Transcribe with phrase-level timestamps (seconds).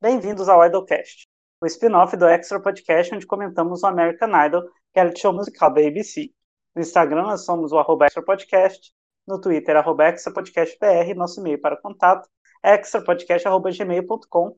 [0.00, 1.26] Bem-vindos ao Idolcast,
[1.60, 4.62] o spin-off do Extra Podcast onde comentamos o American Idol,
[4.94, 6.30] reality show musical da ABC.
[6.72, 8.92] No Instagram nós somos o arroba Extra Podcast,
[9.26, 12.28] no Twitter arroba Extra Podcast BR, nosso e-mail para contato
[12.62, 14.56] é extrapodcast.gmail.com.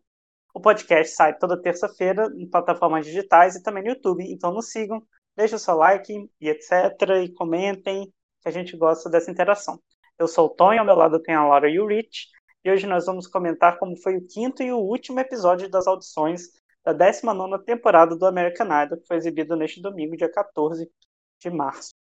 [0.53, 5.03] O podcast sai toda terça-feira em plataformas digitais e também no YouTube, então nos sigam,
[5.35, 7.25] deixem o seu like e etc.
[7.25, 8.13] e comentem,
[8.43, 9.81] que a gente gosta dessa interação.
[10.19, 12.29] Eu sou o Tony, ao meu lado tem a Laura e o Rich,
[12.65, 16.51] e hoje nós vamos comentar como foi o quinto e o último episódio das audições
[16.85, 20.91] da 19 temporada do American Idol, que foi exibido neste domingo, dia 14
[21.39, 21.95] de março.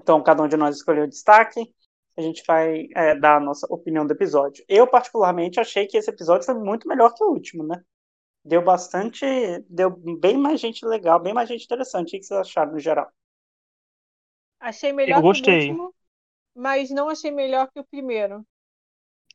[0.00, 1.72] Então, cada um de nós escolheu o destaque,
[2.16, 4.64] a gente vai é, dar a nossa opinião do episódio.
[4.68, 7.82] Eu, particularmente, achei que esse episódio foi muito melhor que o último, né?
[8.44, 9.26] Deu bastante.
[9.68, 12.16] Deu bem mais gente legal, bem mais gente interessante.
[12.16, 13.10] O que vocês acharam no geral?
[14.58, 15.44] Achei melhor Eu gostei.
[15.44, 15.94] que o último,
[16.54, 18.46] mas não achei melhor que o primeiro.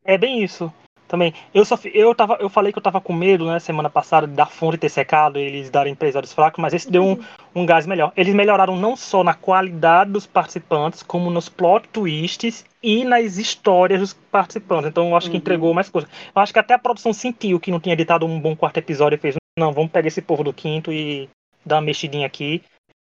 [0.03, 0.71] É bem isso.
[1.07, 1.33] Também.
[1.53, 4.45] Eu só eu tava, eu falei que eu tava com medo, né, semana passada, da
[4.45, 7.19] fonte ter secado e eles darem episódios fracos, mas esse deu um,
[7.53, 8.13] um gás melhor.
[8.16, 13.99] Eles melhoraram não só na qualidade dos participantes, como nos plot twists e nas histórias
[13.99, 14.88] dos participantes.
[14.88, 15.39] Então eu acho que Uhum.
[15.39, 16.08] entregou mais coisa.
[16.33, 19.17] Eu acho que até a produção sentiu que não tinha editado um bom quarto episódio
[19.17, 21.27] e fez, não, vamos pegar esse povo do quinto e
[21.65, 22.63] dar uma mexidinha aqui.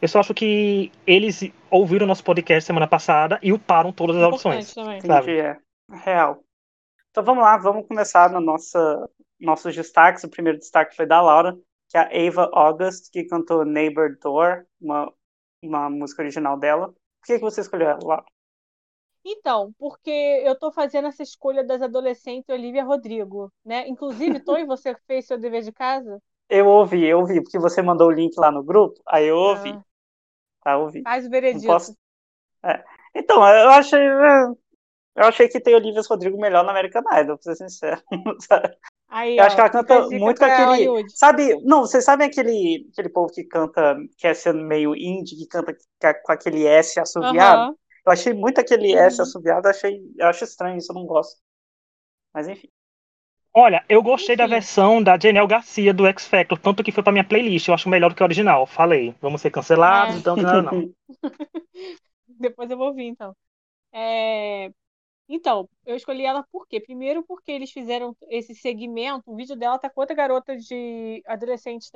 [0.01, 4.41] Eu só acho que eles ouviram nosso podcast semana passada e uparam todas as
[4.73, 5.01] também.
[5.01, 5.37] Sabe.
[5.37, 5.57] É.
[6.05, 6.39] Real.
[7.11, 10.23] Então vamos lá, vamos começar no nossa, nossos destaques.
[10.23, 11.57] O primeiro destaque foi da Laura,
[11.89, 15.11] que é a Ava August, que cantou Neighbor Door, uma,
[15.61, 16.87] uma música original dela.
[16.89, 18.25] Por que, que você escolheu ela, Laura?
[19.23, 20.09] Então, porque
[20.45, 23.87] eu tô fazendo essa escolha das adolescentes Olivia Rodrigo, né?
[23.87, 26.21] Inclusive, Tony, você fez seu dever de casa?
[26.49, 29.69] Eu ouvi, eu ouvi, porque você mandou o link lá no grupo, aí eu ouvi,
[29.71, 29.83] Ah,
[30.63, 31.03] tá, ouvi.
[31.03, 31.67] faz o veredito.
[31.67, 31.95] posso...
[32.63, 32.83] é.
[33.15, 34.47] Então, eu achei, é,
[35.15, 38.01] eu achei que tem Olivia Rodrigo melhor na American Idol, pra ser sincero.
[39.09, 40.85] Aí, Eu acho que ó, ela canta a muito aquele.
[40.85, 41.17] Hollywood.
[41.17, 45.47] Sabe, não, vocês sabem aquele, aquele povo que canta, que é sendo meio indie, que
[45.47, 47.61] canta com- com aquele S assoviado?
[47.63, 47.75] Aham.
[48.05, 49.23] Eu achei muito aquele S Uhum.
[49.23, 51.39] assoviado, achei, eu acho estranho isso, eu não gosto.
[52.33, 52.69] Mas enfim.
[53.53, 54.53] Olha, eu gostei da Enfim.
[54.55, 57.67] versão da Janelle Garcia do X Factor, tanto que foi pra minha playlist.
[57.67, 58.65] Eu acho melhor do que o original.
[58.65, 60.19] Falei, vamos ser cancelados, É.
[60.19, 60.89] então não nada não.
[62.27, 63.35] Depois eu vou ouvir, então.
[63.93, 64.71] É,
[65.29, 66.79] Então, eu escolhi ela por quê?
[66.81, 71.91] Primeiro porque eles fizeram esse segmento, o vídeo dela tá com outra garota de adolescentes,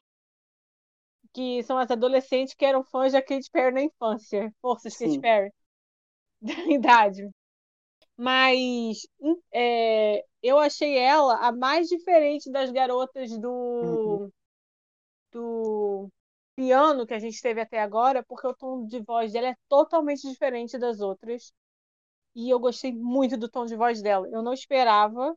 [1.34, 4.54] que são as adolescentes que eram fãs da Katy Perry na infância.
[4.62, 5.20] Forças, Katy Sim.
[5.20, 5.52] Perry.
[6.42, 7.30] Da idade.
[8.18, 13.38] Mas hum, é, eu achei ela a mais diferente das garotas
[13.82, 14.20] Uhum.
[14.20, 14.32] do,
[15.32, 16.10] do
[16.56, 20.28] piano que a gente teve até agora, porque o tom de voz dela é totalmente
[20.30, 21.52] diferente das outras.
[22.36, 24.28] E eu gostei muito do tom de voz dela.
[24.30, 25.36] Eu não esperava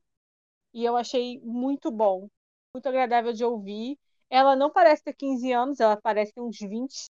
[0.72, 2.28] e eu achei muito bom,
[2.74, 3.98] muito agradável de ouvir.
[4.28, 7.06] Ela não parece ter 15 anos, ela parece ter uns 20.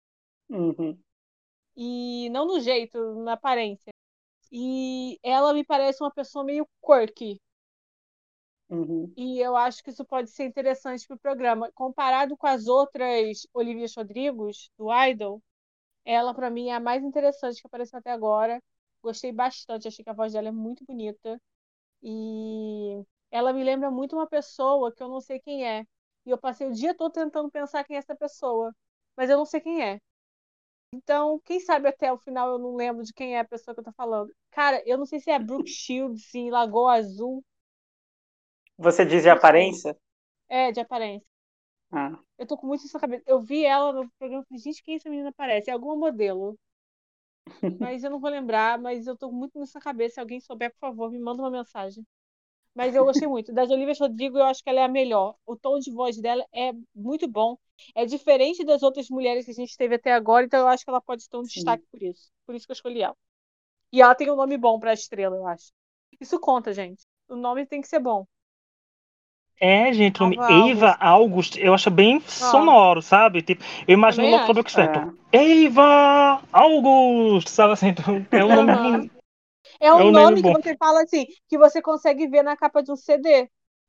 [0.49, 0.99] Uhum.
[1.77, 3.93] E não no jeito, na aparência.
[4.53, 7.41] E ela me parece uma pessoa meio quirky.
[8.69, 9.13] Uhum.
[9.17, 11.71] E eu acho que isso pode ser interessante para o programa.
[11.73, 15.43] Comparado com as outras Olivia Rodrigos, do Idol,
[16.05, 18.63] ela, para mim, é a mais interessante que apareceu até agora.
[19.03, 21.41] Gostei bastante, achei que a voz dela é muito bonita.
[22.03, 25.85] E ela me lembra muito uma pessoa que eu não sei quem é.
[26.27, 28.75] E eu passei o dia todo tentando pensar quem é essa pessoa,
[29.17, 30.01] mas eu não sei quem é.
[30.93, 33.81] Então, quem sabe até o final eu não lembro de quem é a pessoa que
[33.81, 34.35] eu tô falando.
[34.51, 37.45] Cara, eu não sei se é Brooke Shields em Lagoa Azul.
[38.77, 39.97] Você diz de aparência?
[40.49, 41.27] É, de aparência.
[41.93, 42.19] Ah.
[42.39, 43.23] Eu tô com muito isso na cabeça.
[43.27, 45.71] Eu vi ela no programa e falei, gente, quem essa menina parece?
[45.71, 46.59] É alguma modelo.
[47.79, 50.15] Mas eu não vou lembrar, mas eu tô muito nisso na cabeça.
[50.15, 52.07] Se alguém souber, por favor, me manda uma mensagem.
[52.75, 53.53] Mas eu gostei muito.
[53.53, 55.37] Das Olivia Rodrigo, eu acho que ela é a melhor.
[55.47, 57.59] O tom de voz dela é muito bom.
[57.95, 60.91] É diferente das outras mulheres que a gente teve até agora, então eu acho que
[60.91, 61.49] ela pode ter um Sim.
[61.55, 62.31] destaque por isso.
[62.47, 63.17] Por isso que eu escolhi ela.
[63.93, 65.73] E ela tem um nome bom pra estrela, eu acho.
[66.21, 67.05] Isso conta, gente.
[67.29, 68.27] O nome tem que ser bom.
[69.61, 73.43] É, gente, o nome Ava Eva August, eu acho bem sonoro, sabe?
[73.43, 74.79] Tipo, eu imagino Também logo sobre o X
[75.33, 75.67] É.
[75.67, 77.89] Eva August, sabe assim?
[77.89, 78.71] Então, é um nome.
[78.73, 79.11] Aham.
[79.79, 82.57] É um É um nome nome que você fala assim, que você consegue ver na
[82.57, 83.49] capa de um CD,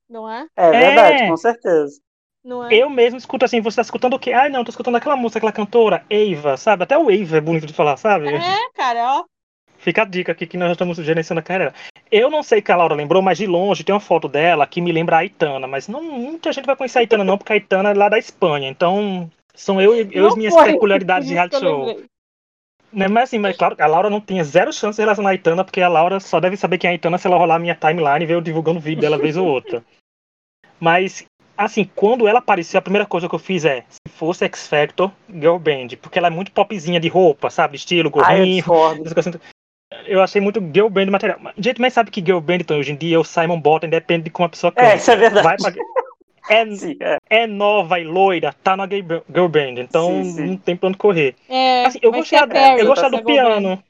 [0.09, 0.45] não é?
[0.55, 1.27] É verdade, É.
[1.27, 1.99] com certeza.
[2.43, 2.73] Não é?
[2.73, 4.33] Eu mesmo escuto assim, você tá escutando o quê?
[4.33, 6.83] Ah, não, tô escutando aquela música, aquela cantora, Eva, sabe?
[6.83, 8.27] Até o Eva é bonito de falar, sabe?
[8.29, 9.25] É, cara, ó.
[9.77, 11.73] Fica a dica aqui que nós já estamos gerenciando a carreira.
[12.11, 14.81] Eu não sei que a Laura lembrou, mas de longe tem uma foto dela que
[14.81, 15.65] me lembra a Aitana.
[15.65, 18.19] Mas não, muita gente vai conhecer a Aitana, não, porque a Aitana é lá da
[18.19, 18.67] Espanha.
[18.67, 22.01] Então, são eu, e- eu as minhas foi, peculiaridades de reality show.
[22.91, 25.63] Né, Mas assim, mas claro, a Laura não tinha zero chance em relação à Aitana,
[25.63, 27.73] porque a Laura só deve saber quem é a Aitana se ela rolar a minha
[27.73, 29.81] timeline e ver eu divulgando vídeo dela vez ou outra.
[30.77, 31.25] Mas
[31.55, 35.09] assim, quando ela apareceu, a primeira coisa que eu fiz é, se fosse X Factor,
[35.29, 37.77] Girl Band, porque ela é muito popzinha de roupa, sabe?
[37.77, 38.63] Estilo, gorrinho.
[38.65, 38.95] Ah,
[40.05, 41.39] eu, achei muito Girl Band material.
[41.45, 44.25] A gente mais sabe que Girl Band, então, hoje em dia, o Simon Bottom depende
[44.25, 44.91] de como a pessoa canta.
[44.91, 45.43] É, isso é verdade.
[45.43, 45.83] Vai pra...
[46.49, 47.17] é, sim, é.
[47.29, 50.45] é, nova e loira, tá na Girl Band, então sim, sim.
[50.47, 51.35] não tem pra onde correr.
[51.49, 52.39] É, assim, eu gostei,
[52.79, 53.83] eu gostei do piano.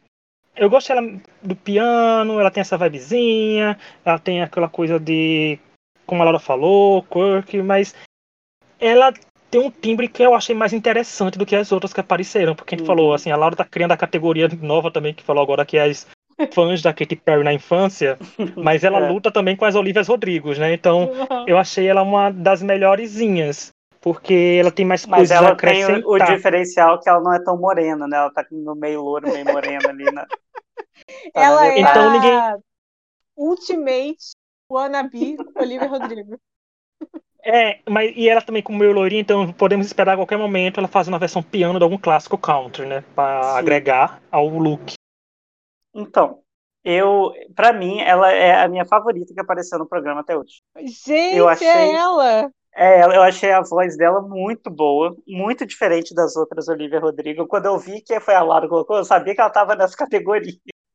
[0.54, 0.94] Eu gosto
[1.42, 5.58] do piano, ela tem essa vibezinha, ela tem aquela coisa de
[6.06, 7.96] como a Laura falou, Quirk, mas
[8.78, 9.14] ela
[9.52, 12.74] tem um timbre que eu achei mais interessante do que as outras que apareceram, porque
[12.74, 12.96] a gente uhum.
[12.96, 15.84] falou assim, a Laura tá criando a categoria nova também, que falou agora que é
[15.84, 16.08] as
[16.56, 18.18] fãs da Katy Perry na infância,
[18.56, 19.10] mas ela é.
[19.10, 20.74] luta também com as Olivias Rodrigos, né?
[20.74, 21.46] Então, uhum.
[21.46, 25.90] eu achei ela uma das melhorezinhas, porque ela tem mais coisas a acrescentar.
[25.90, 28.18] Mas ela tem o, o diferencial que ela não é tão morena, né?
[28.18, 30.26] Ela tá no meio louro, meio morena ali, né?
[31.34, 32.14] Tá ela é então, a...
[32.14, 32.64] ninguém...
[33.36, 34.18] Ultimate
[34.70, 36.40] Wannabe Olivia Rodrigo.
[37.44, 40.88] É, mas e ela também como meio loirinha, então podemos esperar a qualquer momento ela
[40.88, 43.04] fazer uma versão piano de algum clássico country, né?
[43.16, 43.60] Pra Sim.
[43.60, 44.94] agregar ao look.
[45.94, 46.40] Então,
[46.84, 50.62] eu, para mim, ela é a minha favorita que apareceu no programa até hoje.
[50.78, 52.52] Gente, eu achei, é ela!
[52.74, 57.48] É, eu achei a voz dela muito boa, muito diferente das outras Olivia Rodrigo.
[57.48, 59.96] Quando eu vi que foi a Laura que colocou, eu sabia que ela estava nessa
[59.98, 60.54] categoria.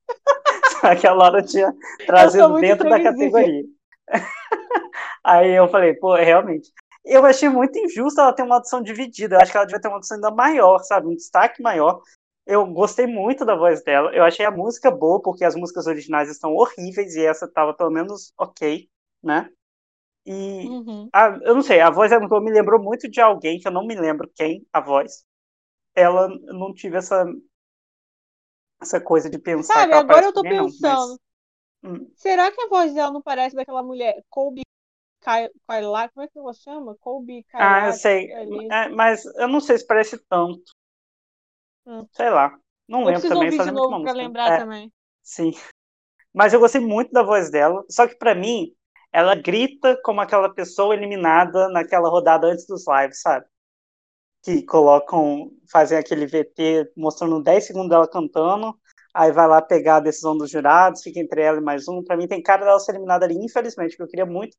[1.00, 1.74] que a Laura tinha
[2.06, 3.64] trazido dentro da categoria.
[5.26, 6.72] Aí eu falei, pô, realmente.
[7.04, 9.34] Eu achei muito injusto ela ter uma audição dividida.
[9.34, 11.08] Eu acho que ela devia ter uma audição ainda maior, sabe?
[11.08, 12.00] Um destaque maior.
[12.46, 14.14] Eu gostei muito da voz dela.
[14.14, 17.90] Eu achei a música boa, porque as músicas originais estão horríveis e essa tava pelo
[17.90, 18.88] menos ok,
[19.20, 19.50] né?
[20.24, 21.08] E uhum.
[21.12, 23.84] a, eu não sei, a voz dela me lembrou muito de alguém que eu não
[23.84, 25.24] me lembro quem, a voz.
[25.92, 27.24] Ela não tive essa
[28.80, 29.74] essa coisa de pensar.
[29.74, 30.80] Sabe, agora eu tô pensando.
[30.82, 31.08] Não,
[31.82, 32.00] mas...
[32.00, 32.10] Hum.
[32.14, 34.66] Será que a voz dela não parece daquela mulher Colby
[35.26, 36.96] Kyla, como é que ela chama?
[37.00, 37.64] Colby Kyla.
[37.64, 38.30] Ah, eu sei.
[38.70, 40.72] É, mas eu não sei se parece tanto.
[41.84, 42.06] Hum.
[42.12, 42.56] Sei lá.
[42.88, 43.50] Não eu lembro também.
[43.50, 44.92] Ouvir de novo pra lembrar é, também.
[45.22, 45.50] Sim.
[46.32, 47.84] Mas eu gostei muito da voz dela.
[47.90, 48.72] Só que para mim,
[49.12, 53.46] ela grita como aquela pessoa eliminada naquela rodada antes dos lives, sabe?
[54.46, 58.78] que colocam, fazem aquele VT mostrando 10 segundos dela cantando,
[59.12, 62.00] aí vai lá pegar a decisão dos jurados, fica entre ela e mais um.
[62.04, 64.56] Para mim tem cara dela ser eliminada ali, infelizmente, porque eu queria muito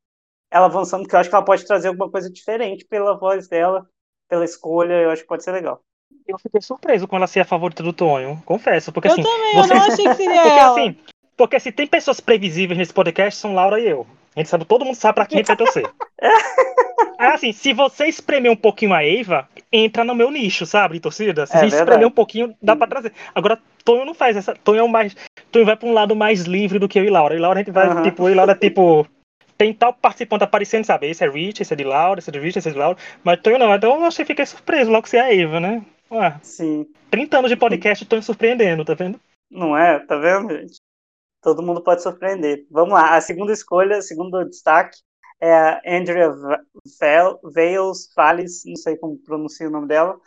[0.50, 3.86] ela avançando, porque eu acho que ela pode trazer alguma coisa diferente pela voz dela,
[4.28, 5.82] pela escolha, eu acho que pode ser legal.
[6.26, 9.22] Eu fiquei surpreso quando ela ser a favorita do Tonho, confesso, porque eu assim...
[9.22, 9.72] também, você...
[9.72, 10.72] eu não achei que seria porque, ela.
[10.72, 10.96] Assim,
[11.36, 14.06] porque se tem pessoas previsíveis nesse podcast, são Laura e eu.
[14.36, 15.88] A gente sabe, todo mundo sabe pra quem a gente vai torcer.
[17.18, 21.46] É assim, se você espremer um pouquinho a Eva, entra no meu nicho, sabe, torcida.
[21.46, 23.12] Se é espremer um pouquinho, dá pra trazer.
[23.34, 24.54] Agora, Tonho não faz essa.
[24.54, 25.16] Tonho é o mais.
[25.50, 27.34] Tonho vai pra um lado mais livre do que eu e Laura.
[27.34, 28.02] E Laura a gente vai, uhum.
[28.02, 29.04] tipo, eu e Laura, tipo.
[29.58, 31.10] Tem tal participante aparecendo, sabe?
[31.10, 32.96] Esse é Rich, esse é de Laura, esse é de Rich, esse é de Laura.
[33.24, 33.74] Mas Tonho não.
[33.74, 35.84] Então eu achei fiquei surpreso logo que você é a Eva, né?
[36.10, 36.40] Ué.
[36.56, 39.20] Tonho 30 anos de podcast, Tonho surpreendendo, tá vendo?
[39.50, 39.98] Não é?
[39.98, 40.76] Tá vendo, gente?
[41.42, 42.66] Todo mundo pode surpreender.
[42.70, 43.16] Vamos lá.
[43.16, 44.98] A segunda escolha, segundo destaque,
[45.40, 46.30] é a Andrea
[48.14, 50.20] Vales, não sei como pronuncia o nome dela.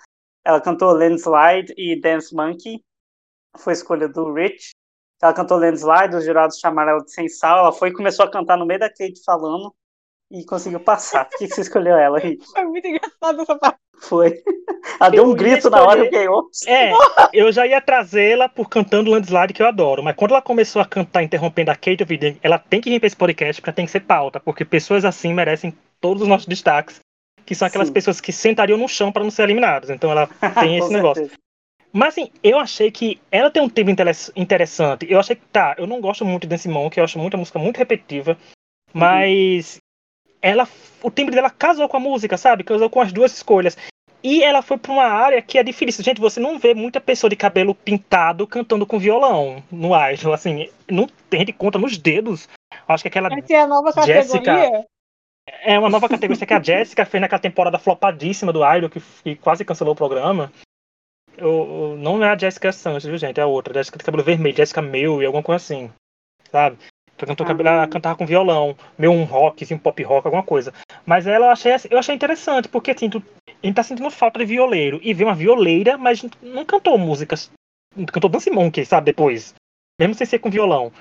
[0.43, 2.83] Ela cantou Landslide e Dance Monkey,
[3.57, 4.71] foi escolha do Rich.
[5.21, 7.59] Ela cantou Landslide, os jurados chamaram ela de sem sal.
[7.59, 9.73] Ela foi e começou a cantar no meio da Kate falando
[10.31, 11.25] e conseguiu passar.
[11.25, 12.43] Por que, você escolheu ela, Rich?
[12.51, 13.79] Foi muito engraçado essa parte.
[13.99, 14.41] Foi.
[14.99, 15.75] Ela deu um grito escolher...
[15.75, 16.49] na hora que ganhou.
[16.65, 16.91] É,
[17.33, 20.01] eu já ia trazê-la por cantando Landslide, que eu adoro.
[20.01, 22.99] Mas quando ela começou a cantar interrompendo a Kate, eu vi, ela tem que vir
[22.99, 24.39] pra esse podcast porque tem que ser pauta.
[24.39, 26.99] Porque pessoas assim merecem todos os nossos destaques.
[27.45, 27.93] Que são aquelas Sim.
[27.93, 29.89] pessoas que sentariam no chão para não ser eliminadas.
[29.89, 30.27] Então ela
[30.59, 31.29] tem esse negócio.
[31.93, 33.91] Mas assim, eu achei que ela tem um tema
[34.35, 35.05] interessante.
[35.09, 37.77] Eu achei que, tá, eu não gosto muito desse Monk, eu acho muita música muito
[37.77, 38.37] repetitiva.
[38.93, 39.79] Mas
[40.41, 40.67] ela,
[41.03, 42.63] o timbre dela casou com a música, sabe?
[42.63, 43.77] Casou com as duas escolhas.
[44.23, 46.03] E ela foi para uma área que é difícil.
[46.03, 50.33] Gente, você não vê muita pessoa de cabelo pintado cantando com violão no Idol.
[50.33, 52.47] Assim, não, a gente conta nos dedos.
[52.87, 53.29] Acho que aquela.
[53.33, 54.85] Essa é a nova categoria?
[55.63, 59.35] é uma nova categoria que a Jessica fez naquela temporada flopadíssima do Idol, que, que
[59.35, 60.51] quase cancelou o programa.
[61.41, 63.39] Eu, não é a Jessica Santos, viu, gente?
[63.39, 63.73] É a outra.
[63.73, 65.91] Jessica de cabelo vermelho, Jessica Meu e alguma coisa assim.
[66.51, 66.77] Sabe?
[67.17, 67.51] Cantou, ah.
[67.51, 70.73] ela cantava com violão, meio um rock, assim, um pop rock, alguma coisa.
[71.05, 74.39] Mas ela eu achei, eu achei interessante, porque assim, tu, a gente tá sentindo falta
[74.39, 74.99] de violeiro.
[75.01, 77.51] E vê uma violeira, mas não cantou músicas.
[78.11, 79.53] Cantou Dance Monkey, sabe, depois.
[79.99, 80.91] Mesmo sem ser com violão.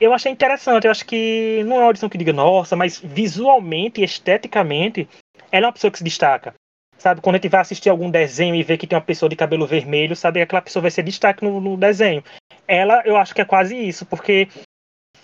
[0.00, 4.00] Eu achei interessante, eu acho que não é uma audição que diga, nossa, mas visualmente
[4.00, 5.08] e esteticamente,
[5.50, 6.54] ela é uma pessoa que se destaca.
[6.98, 9.36] Sabe, quando a gente vai assistir algum desenho e vê que tem uma pessoa de
[9.36, 12.24] cabelo vermelho, sabe, aquela pessoa vai ser destaque no, no desenho.
[12.66, 14.48] Ela, eu acho que é quase isso, porque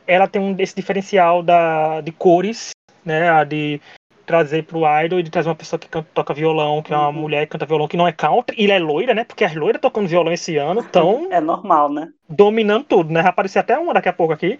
[0.07, 2.71] ela tem um, esse diferencial da, de cores,
[3.05, 3.29] né?
[3.29, 3.81] A de
[4.25, 7.09] trazer pro Idol e de trazer uma pessoa que canta, toca violão, que é uma
[7.09, 7.13] Uhum.
[7.13, 9.25] mulher que canta violão, que não é country, e ela é loira, né?
[9.25, 12.09] Porque as loiras tocando violão esse ano estão É normal, né?
[12.29, 13.21] dominando tudo, né?
[13.21, 14.59] Vai aparecer até uma daqui a pouco aqui.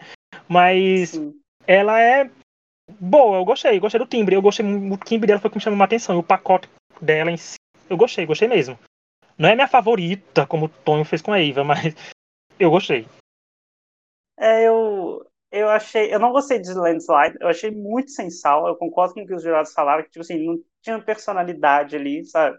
[0.49, 1.33] Mas Sim.
[1.67, 2.29] ela é
[3.01, 4.35] boa, eu gostei, gostei do timbre.
[4.35, 6.17] Eu gostei o timbre dela foi o que me chamou a atenção.
[6.17, 6.69] E o pacote
[7.05, 7.57] dela em si,
[7.89, 8.79] eu gostei, gostei mesmo.
[9.39, 11.95] Não é minha favorita, como o Tonho fez com a Eva, mas
[12.59, 13.07] eu gostei.
[14.37, 16.13] É, eu, eu achei.
[16.13, 18.67] Eu não gostei de Landslide, eu achei muito sem sal.
[18.67, 22.25] Eu concordo com o que os jurados falaram, que, tipo assim, não tinha personalidade ali,
[22.25, 22.59] sabe?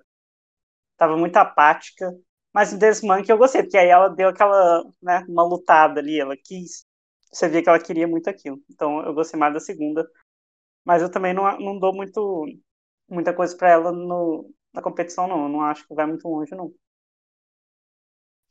[0.98, 2.14] Tava muito apática.
[2.54, 6.38] Mas This Monkey eu gostei, porque aí ela deu aquela, né, uma lutada ali, ela
[6.38, 6.86] quis.
[7.32, 8.62] Você via que ela queria muito aquilo.
[8.70, 10.10] Então eu gostei mais da segunda.
[10.86, 12.46] Mas eu também não, não dou muito,
[13.10, 15.44] muita coisa pra ela no, na competição, não.
[15.44, 16.74] Eu não acho que vai muito longe, não.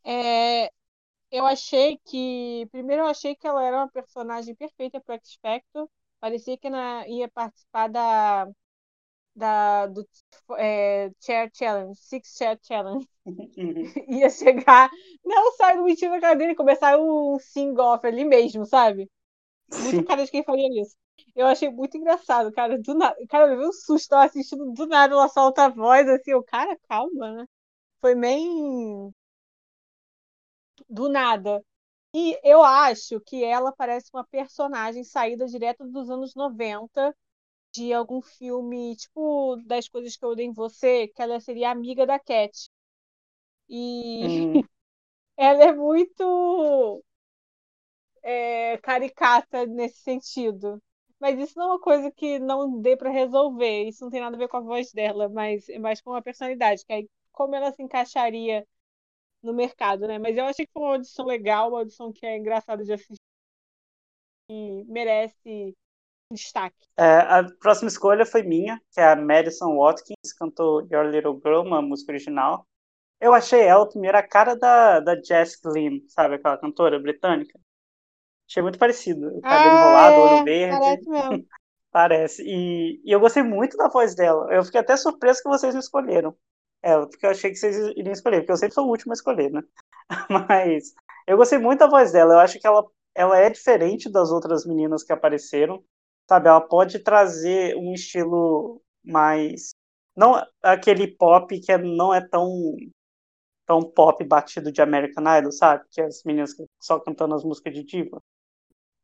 [0.04, 0.66] É,
[1.30, 2.66] eu achei que.
[2.72, 5.90] Primeiro, eu achei que ela era uma personagem perfeita para X Factor.
[6.20, 8.48] Parecia que ela ia participar da,
[9.36, 10.06] da do
[10.58, 13.08] é, Chair Challenge, Six Chair Challenge.
[13.26, 13.92] Uhum.
[14.08, 14.90] Ia chegar,
[15.24, 19.10] não sai do mentira na cara dele e começar um sing-off ali mesmo, sabe?
[19.76, 20.04] Muito Sim.
[20.04, 20.96] cara de quem faria isso.
[21.34, 22.78] Eu achei muito engraçado, cara.
[22.80, 26.08] Do nada, cara, eu levei um susto, tava assistindo do nada, ela solta a voz
[26.08, 27.46] assim, o cara, calma, né?
[28.00, 29.12] Foi bem
[30.88, 31.62] do nada.
[32.14, 37.14] E eu acho que ela parece uma personagem saída direto dos anos 90
[37.72, 42.06] de algum filme, tipo das coisas que eu dei em você, que ela seria amiga
[42.06, 42.70] da Cat.
[43.68, 44.62] E Hum,
[45.36, 47.02] ela é muito
[48.22, 50.82] é, caricata nesse sentido.
[51.24, 53.84] Mas isso não é uma coisa que não dê pra resolver.
[53.84, 56.20] Isso não tem nada a ver com a voz dela, mas é mais com a
[56.20, 58.66] personalidade, que aí como ela se encaixaria
[59.42, 60.18] no mercado, né?
[60.18, 63.16] Mas eu achei que foi uma audição legal, uma audição que é engraçada de assistir
[64.50, 65.74] e merece
[66.30, 66.76] destaque.
[66.94, 71.62] É, a próxima escolha foi minha, que é a Madison Watkins, cantou Your Little Girl,
[71.62, 72.66] uma música original.
[73.18, 77.58] Eu achei ela, primeiro, a cara da, da Jess Glynn, sabe, aquela cantora britânica.
[78.48, 79.28] Achei muito parecido.
[79.36, 80.78] O cabelo enrolado, olho é, verde.
[80.78, 81.46] parece mesmo.
[81.94, 82.42] Parece.
[82.42, 84.52] E, e eu gostei muito da voz dela.
[84.52, 86.36] Eu fiquei até surpreso que vocês não escolheram
[86.82, 89.14] ela, porque eu achei que vocês iriam escolher, porque eu sempre sou o último a
[89.14, 89.62] escolher, né?
[90.28, 90.92] Mas
[91.26, 92.34] eu gostei muito da voz dela.
[92.34, 92.84] Eu acho que ela,
[93.14, 95.82] ela é diferente das outras meninas que apareceram.
[96.28, 99.70] Sabe, ela pode trazer um estilo mais.
[100.16, 102.76] Não aquele pop que é- não é tão,
[103.66, 105.84] tão pop batido de American Idol, sabe?
[105.90, 108.20] Que as meninas só cantando as músicas de diva.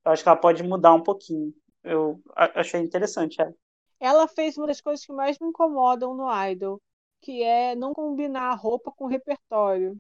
[0.05, 1.55] Eu acho que ela pode mudar um pouquinho.
[1.83, 3.55] Eu achei interessante ela.
[3.99, 6.81] Ela fez uma das coisas que mais me incomodam no Idol,
[7.21, 9.97] que é não combinar a roupa com o repertório.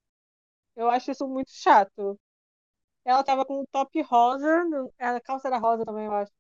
[0.74, 2.18] Eu acho isso muito chato.
[3.04, 4.64] Ela tava com um top rosa,
[4.98, 6.32] a calça era rosa também, eu acho.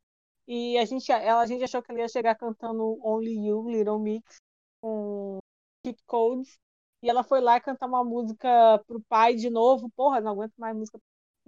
[0.46, 3.98] E a gente, ela, a gente achou que ela ia chegar cantando Only You, Little
[3.98, 4.40] Mix,
[4.80, 5.38] com
[5.84, 6.58] Kid Codes.
[7.02, 9.90] E ela foi lá cantar uma música pro pai de novo.
[9.96, 10.98] Porra, não aguento mais música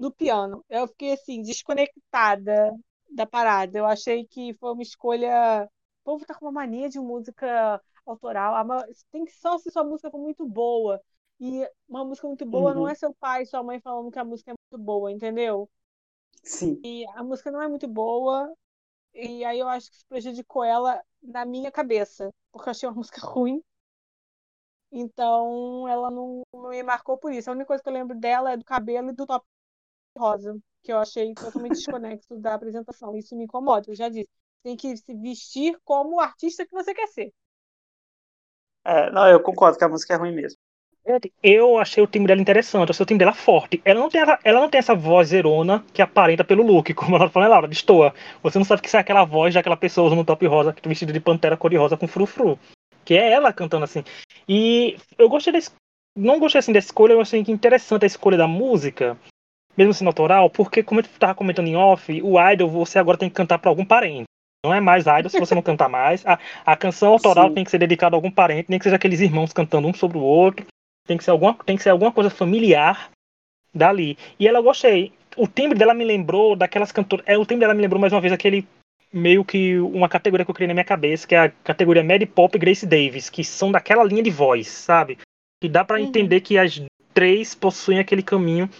[0.02, 0.64] do piano.
[0.68, 2.74] Eu fiquei assim, desconectada
[3.10, 3.78] da parada.
[3.78, 5.64] Eu achei que foi uma escolha.
[6.02, 8.54] O povo tá com uma mania de música autoral.
[9.10, 11.00] Tem que só se sua música for muito boa.
[11.40, 12.88] E uma música muito boa não Uhum.
[12.88, 15.68] é seu pai e sua mãe falando que a música é muito boa, entendeu?
[16.44, 16.84] Sim.
[16.84, 18.52] E a música não é muito boa.
[19.14, 22.30] E aí eu acho que isso prejudicou ela na minha cabeça.
[22.52, 23.62] Porque eu achei uma música ruim.
[24.90, 27.48] Então ela não, não me marcou por isso.
[27.50, 29.44] A única coisa que eu lembro dela é do cabelo e do top
[30.16, 30.58] rosa.
[30.82, 33.16] Que eu achei totalmente desconexo da apresentação.
[33.16, 34.28] Isso me incomoda, eu já disse.
[34.62, 37.32] Tem que se vestir como o artista que você quer ser.
[38.84, 40.58] É, não, eu concordo que a música é ruim mesmo.
[41.42, 43.82] Eu achei o timbre dela interessante, eu achei o timbre dela forte.
[43.84, 47.28] Ela não tem, essa- ela não tem essa vozeirona que aparenta pelo look, como ela
[47.28, 48.14] falou, Laura, destoa.
[48.42, 51.18] Você não sabe que é aquela voz daquela pessoa usando um top rosa, vestida de
[51.20, 52.58] pantera cor-de-rosa com frufru.
[53.04, 54.04] Que é ela cantando assim.
[54.48, 55.70] E eu gostei desse.
[56.16, 59.18] Não gostei assim da escolha, eu achei interessante a escolha da música,
[59.76, 63.28] mesmo sendo autoral, porque, como eu estava comentando em off, o idol você agora tem
[63.28, 64.24] que cantar para algum parente.
[64.64, 66.24] Não é mais idol se você não cantar mais.
[66.24, 67.54] A, a canção autoral Sim.
[67.54, 70.18] tem que ser dedicada a algum parente, nem que seja aqueles irmãos cantando um sobre
[70.18, 70.66] o outro.
[71.06, 73.10] Tem que ser alguma, tem que ser alguma coisa familiar
[73.74, 74.16] dali.
[74.38, 75.12] E ela eu gostei.
[75.36, 77.24] O timbre dela me lembrou daquelas cantoras.
[77.26, 78.66] É, o timbre dela me lembrou mais uma vez aquele
[79.12, 82.22] meio que uma categoria que eu criei na minha cabeça, que é a categoria Mad
[82.26, 85.18] Pop e Grace Davis, que são daquela linha de voz, sabe?
[85.60, 86.04] Que dá pra Uhum.
[86.04, 86.80] entender que as
[87.12, 88.70] três possuem aquele caminho.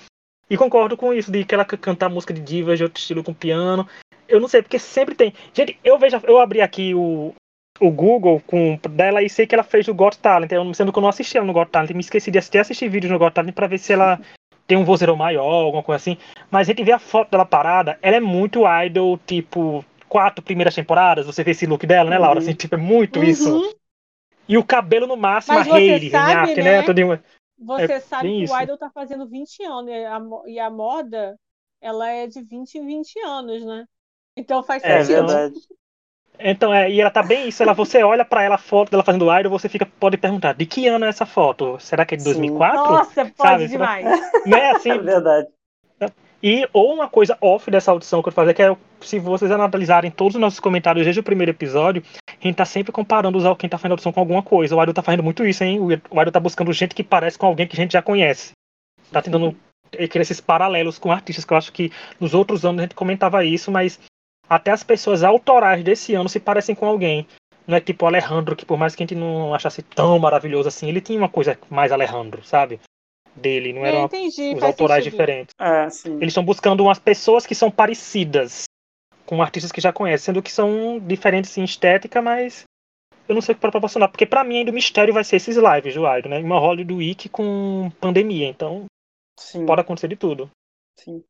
[0.51, 3.33] E concordo com isso, de que ela cantar música de divas de outro estilo com
[3.33, 3.89] piano.
[4.29, 5.33] Eu não sei, porque sempre tem.
[5.55, 7.35] Gente, eu vejo, eu abri aqui o,
[7.81, 10.99] o Google com dela e sei que ela fez o Got Talent, eu- sendo que
[10.99, 13.33] eu não assisti ela no Got Talent, me esqueci de assistir, assistir vídeos no Got
[13.33, 14.21] Talent pra ver se ela
[14.67, 16.17] tem um vozeirão maior, alguma coisa assim.
[16.51, 20.75] Mas a gente vê a foto dela parada, ela é muito idol, tipo, quatro primeiras
[20.75, 22.39] temporadas, você vê esse look dela, né, Laura?
[22.39, 22.43] Uhum.
[22.43, 23.25] Assim, tipo, é muito Uhum.
[23.25, 23.77] isso.
[24.49, 26.79] E o cabelo no máximo, Mas a Renhaque, né?
[26.79, 26.83] né?
[26.83, 27.21] Tudo...
[27.59, 28.47] Você É sabe que isso.
[28.47, 31.39] o Idol tá fazendo 20 anos e a, mo- e a moda,
[31.81, 33.87] ela é de 20 em 20 anos, né?
[34.37, 35.45] Então faz É, É sentido.
[35.45, 35.55] verdade.
[36.39, 37.63] Então, é, e ela tá bem isso.
[37.63, 40.67] Ela, você olha pra ela a foto dela fazendo idol, você fica, pode perguntar, de
[40.67, 41.79] que ano é essa foto?
[41.81, 42.25] Será que é de Sim.
[42.25, 42.69] 2004?
[42.71, 43.69] Nossa, pode Sabe?
[43.69, 44.17] demais.
[44.45, 45.49] Né, assim, É verdade.
[46.43, 50.11] E ou uma coisa off dessa audição que eu fazer, que é se vocês analisarem
[50.11, 53.71] todos os nossos comentários desde o primeiro episódio, a gente tá sempre comparando os quem
[53.71, 54.75] tá fazendo audição com alguma coisa.
[54.75, 55.79] O Idol tá fazendo muito isso, hein?
[55.81, 58.53] O Idol tá buscando gente que parece com alguém que a gente já conhece.
[59.13, 59.57] Tá tentando
[59.91, 63.45] criar esses paralelos com artistas, que eu acho que nos outros anos a gente comentava
[63.45, 64.01] isso, mas
[64.49, 67.27] até as pessoas autorais desse ano se parecem com alguém.
[67.67, 70.69] Não é tipo o Alejandro, que por mais que a gente não achasse tão maravilhoso
[70.69, 72.81] assim, ele tinha uma coisa mais Alejandro, sabe?
[73.35, 75.19] Dele, não É, era uma- entendi, os autorais sentido.
[75.19, 75.55] diferentes.
[75.91, 76.17] Sim.
[76.17, 78.65] Eles estão buscando umas pessoas que são parecidas
[79.25, 82.65] com artistas que já conhecem, sendo que são diferentes em estética, mas
[83.27, 85.37] eu não sei o que para proporcionar, porque pra mim ainda o mistério vai ser
[85.37, 86.39] esses lives do Idol, né?
[86.41, 88.85] Uma Hollywood Week com pandemia, então
[89.41, 89.65] sim.
[89.65, 90.51] pode acontecer de tudo.
[90.99, 91.25] Sim.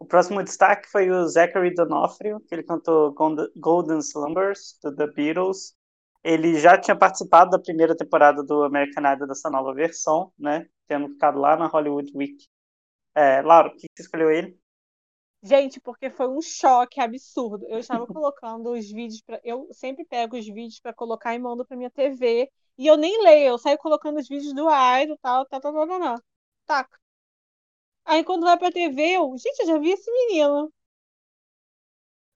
[0.00, 5.06] O próximo destaque foi o Zachary D'Onofrio, que ele cantou Golden- Golden Slumbers, do The
[5.06, 5.74] Beatles.
[6.24, 10.66] Ele já tinha participado da primeira temporada do American Idol dessa nova versão, né?
[10.86, 12.46] Tendo ficado lá na Hollywood Week.
[13.14, 14.58] É, Laura, por que você escolheu ele?
[15.42, 17.66] Gente, porque foi um choque absurdo.
[17.68, 21.64] Eu estava colocando os vídeos para, eu sempre pego os vídeos para colocar e mando
[21.64, 24.68] para minha TV e eu nem leio, eu saio colocando os vídeos do
[25.02, 26.22] Idol, tal, tal, tal, tal, tal, tal.
[26.66, 26.98] Taca.
[28.04, 30.72] Aí quando vai pra TV, eu, gente, eu já vi esse menino.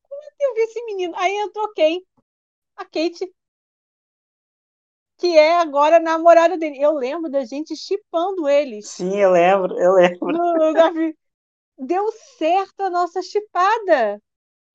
[0.03, 1.15] Como é que eu vi esse menino?
[1.17, 2.05] Aí entrou quem?
[2.77, 3.33] A Kate,
[5.21, 6.79] que é agora a namorada dele.
[6.83, 8.87] Eu lembro da gente chipando eles.
[8.97, 10.39] Sim, eu lembro, eu lembro.
[10.39, 11.15] No- no.
[11.79, 14.23] Deu certo a nossa chipada.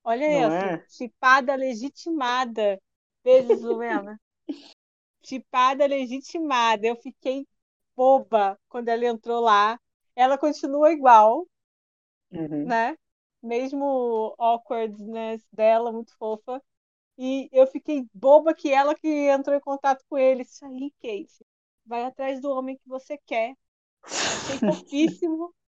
[0.04, 0.74] Olha Não essa.
[0.74, 0.86] é?
[0.88, 2.80] Chipada legitimada.
[3.24, 4.20] Beijo, Lumena.
[5.22, 6.86] chipada legitimada.
[6.86, 7.46] Eu fiquei
[7.94, 9.78] boba quando ela entrou lá.
[10.14, 11.46] Ela continua igual,
[12.30, 12.76] Uhum.
[12.76, 12.96] né?
[13.42, 16.62] Mesmo awkwardness dela, muito fofa.
[17.18, 20.42] E eu fiquei boba que ela que entrou em contato com ele.
[20.42, 21.44] Isso aí, Kate.
[21.86, 23.54] Vai atrás do homem que você quer.
[24.34, 25.54] Achei fofíssimo.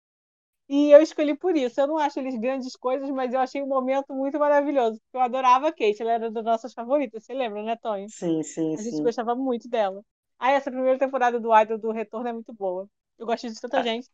[0.69, 1.79] E eu escolhi por isso.
[1.79, 4.99] Eu não acho eles grandes coisas, mas eu achei um momento muito maravilhoso.
[5.13, 8.13] Eu adorava a Kate, ela era das nossas favoritas, você lembra, né, Tony?
[8.13, 9.03] Sim, sim, A gente sim.
[9.03, 10.03] gostava muito dela.
[10.39, 12.89] Ah, essa primeira temporada do Idol do Retorno é muito boa.
[13.17, 13.83] Eu gosto de tanta Ah.
[13.83, 14.09] gente.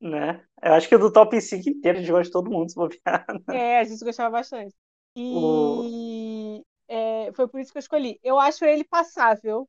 [0.00, 0.44] Né?
[0.62, 2.76] Eu acho que o do top 5 inteiro a gente gosta de todo mundo, se
[2.76, 3.26] bobear.
[3.50, 4.74] É, a gente gostava bastante.
[5.16, 5.24] E
[6.88, 8.20] é, foi por isso que eu escolhi.
[8.22, 9.68] Eu acho ele passável,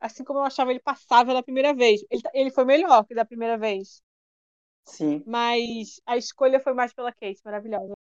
[0.00, 2.02] assim como eu achava ele passável da primeira vez.
[2.10, 4.02] Ele, tá- ele foi melhor que da primeira vez,
[4.84, 5.24] Sim.
[5.24, 7.94] mas a escolha foi mais pela Kate, maravilhosa.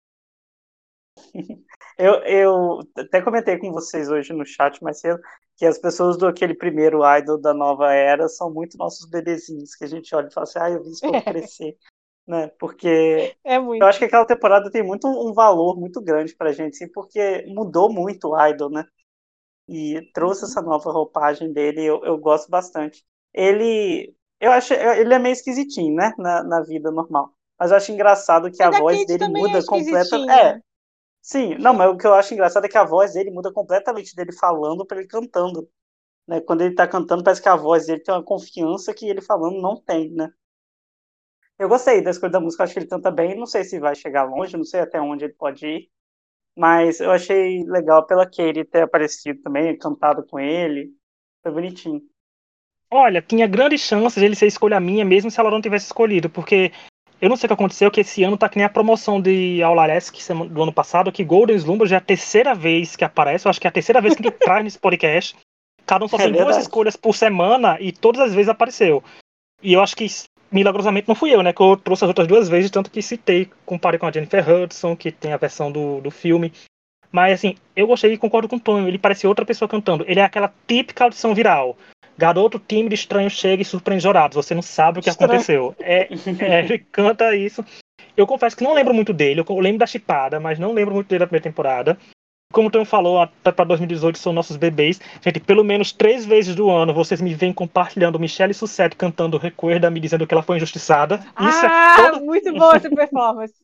[1.98, 5.20] Eu, eu até comentei com vocês hoje no chat mais cedo
[5.56, 9.84] que as pessoas do aquele primeiro idol da nova era são muito nossos bebezinhos, que
[9.84, 11.76] a gente olha e fala assim, ah, eu vi esse povo crescer.
[12.28, 12.48] Né?
[12.58, 13.82] Porque É muito.
[13.82, 17.44] eu acho que aquela temporada tem muito um valor muito grande pra gente, assim, porque
[17.48, 18.84] mudou muito o idol, né?
[19.68, 23.04] E trouxe essa nova roupagem dele, eu, eu gosto bastante.
[23.34, 26.12] Ele, eu acho, ele é meio esquisitinho, né?
[26.18, 27.32] Na, na vida normal.
[27.58, 30.30] Mas eu acho engraçado que a a voz dele também é muda completamente.
[30.30, 30.60] É,
[31.22, 34.14] sim, não, mas o que eu acho engraçado é que a voz dele muda completamente
[34.16, 35.68] dele falando para ele cantando.
[36.26, 36.40] Né?
[36.42, 39.60] Quando ele tá cantando, parece que a voz dele tem uma confiança que ele falando
[39.60, 40.30] não tem, né?
[41.58, 43.34] Eu gostei da escolha da música, acho que ele canta bem.
[43.34, 45.88] Não sei se vai chegar longe, não sei até onde ele pode ir.
[46.56, 50.90] Mas eu achei legal pela Katie ter aparecido também, cantado com ele.
[51.42, 52.00] Foi bonitinho.
[52.90, 56.30] Olha, tinha grandes chances de ele ser escolha minha, mesmo se ela não tivesse escolhido,
[56.30, 56.72] porque
[57.20, 59.62] eu não sei o que aconteceu, que esse ano tá que nem a promoção de
[59.62, 60.14] Aularesk
[60.50, 63.60] do ano passado, que Golden Slumber já é a terceira vez que aparece, eu acho
[63.60, 65.36] que é a terceira vez que gente traz nesse podcast.
[65.84, 66.62] Cada um só É tem duas verdade.
[66.62, 69.02] escolhas por semana e todas as vezes apareceu.
[69.62, 70.06] E eu acho que
[70.50, 71.52] milagrosamente não fui eu, né?
[71.52, 74.96] Que eu trouxe as outras duas vezes, tanto que citei, comparei com a Jennifer Hudson,
[74.96, 76.52] que tem a versão do, do filme.
[77.10, 80.04] Mas assim, eu gostei e concordo com o Tonho, ele parece outra pessoa cantando.
[80.06, 81.76] Ele é aquela típica audição viral.
[82.16, 84.34] Garoto tímido, estranho, chega e surpreende jurados.
[84.34, 85.30] Você não sabe o que Estranho.
[85.30, 85.76] aconteceu.
[85.78, 86.08] É,
[86.40, 87.64] é, ele canta isso.
[88.16, 89.40] Eu confesso que não lembro muito dele.
[89.40, 91.96] Eu lembro da chipada, mas não lembro muito dele da primeira temporada.
[92.50, 94.98] Como o Tonho falou, até para 2018 são nossos bebês.
[95.22, 99.90] Gente, pelo menos três vezes do ano vocês me vêm compartilhando Michelle Sussete cantando Recuerda,
[99.90, 101.16] me dizendo que ela foi injustiçada.
[101.16, 102.24] Isso ah, é todo...
[102.24, 103.54] muito boa essa performance.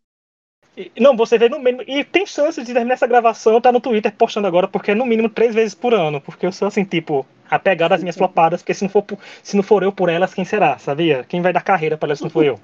[0.99, 1.83] Não, você vê no mínimo.
[1.87, 5.07] E tem chance de terminar essa gravação, tá no Twitter postando agora, porque é no
[5.07, 6.21] mínimo três vezes por ano.
[6.21, 9.05] Porque eu sou assim, tipo, apegado às minhas flopadas, porque se não for,
[9.43, 10.77] se não for eu por elas, quem será?
[10.79, 11.25] Sabia?
[11.25, 12.59] Quem vai dar carreira pra elas se não for eu?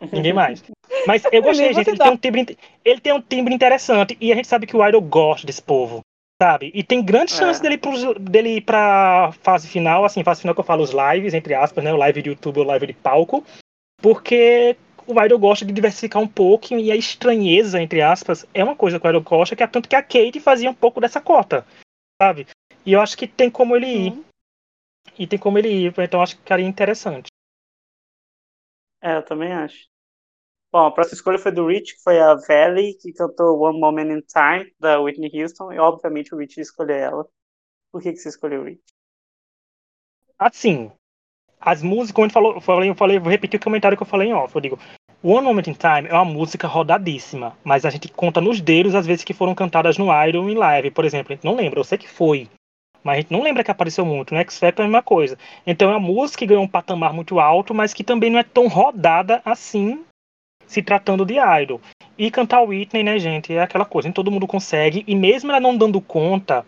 [0.00, 0.62] Ninguém mais.
[1.06, 1.88] Mas eu gostei, gente.
[1.88, 4.16] Ele tem, um timbre, ele tem um timbre interessante.
[4.20, 6.00] E a gente sabe que o Idol gosta desse povo.
[6.42, 6.70] Sabe?
[6.74, 7.62] E tem grande chance é.
[7.62, 10.04] dele, ir dele ir pra fase final.
[10.04, 11.92] Assim, fase final que eu falo os lives, entre aspas, né?
[11.92, 13.44] O live de YouTube, o live de palco.
[14.00, 14.74] Porque
[15.06, 18.98] o Idol gosta de diversificar um pouco e a estranheza, entre aspas, é uma coisa
[18.98, 21.66] que o Idol gosta, que é tanto que a Kate fazia um pouco dessa cota,
[22.20, 22.46] sabe?
[22.86, 24.12] E eu acho que tem como ele ir.
[24.12, 24.24] Uhum.
[25.18, 27.26] E tem como ele ir, então eu acho que ficaria interessante.
[29.02, 29.89] É, eu também acho.
[30.72, 34.12] Bom, a próxima escolha foi do Rich, que foi a Valley, que cantou One Moment
[34.12, 37.26] in Time, da Whitney Houston, e obviamente o Rich escolheu ela.
[37.90, 38.82] Por que, que você escolheu o Rich?
[40.38, 40.92] Assim,
[41.60, 44.06] as músicas, como eu falou, eu falei, eu falei, vou repetir o comentário que eu
[44.06, 44.54] falei em off.
[44.54, 44.78] Eu digo,
[45.22, 49.06] One Moment in Time é uma música rodadíssima, mas a gente conta nos dedos as
[49.06, 51.32] vezes que foram cantadas no Iron em live, por exemplo.
[51.32, 52.48] A gente não lembra, eu sei que foi,
[53.02, 54.32] mas a gente não lembra que apareceu muito.
[54.32, 55.36] No X Factor é a mesma coisa.
[55.66, 58.44] Então é uma música que ganhou um patamar muito alto, mas que também não é
[58.44, 60.04] tão rodada assim,
[60.70, 61.80] se tratando de Idol.
[62.16, 65.58] E cantar Whitney, né, gente, é aquela coisa, nem todo mundo consegue, e mesmo ela
[65.58, 66.64] não dando conta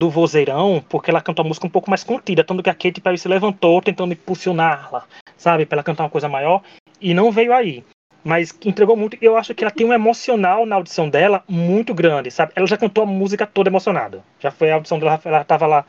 [0.00, 3.00] do vozeirão, porque ela canta uma música um pouco mais contida, tanto que a Katy
[3.00, 5.04] Perry se levantou tentando impulsioná-la,
[5.36, 6.62] sabe, para ela cantar uma coisa maior,
[7.00, 7.84] e não veio aí
[8.24, 9.18] mas entregou muito.
[9.20, 12.52] Eu acho que ela tem um emocional na audição dela muito grande, sabe?
[12.56, 14.24] Ela já cantou a música toda emocionada.
[14.40, 15.84] Já foi a audição dela, ela tava lá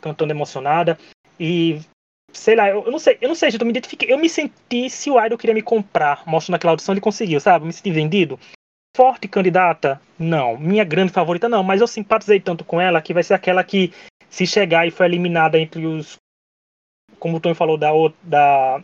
[0.00, 0.98] cantando emocionada.
[1.38, 1.78] E
[2.34, 4.12] sei lá, eu, eu não sei, eu não sei, eu me identifiquei.
[4.12, 7.66] Eu me senti se o Idol queria me comprar, mostrando aquela audição, ele conseguiu, sabe?
[7.66, 8.38] Me senti vendido.
[8.96, 10.00] Forte candidata?
[10.18, 10.56] Não.
[10.56, 11.62] Minha grande favorita, não.
[11.62, 13.92] Mas eu simpatizei tanto com ela que vai ser aquela que,
[14.28, 16.16] se chegar e foi eliminada entre os.
[17.18, 17.90] Como o Tony falou, da,
[18.22, 18.82] da,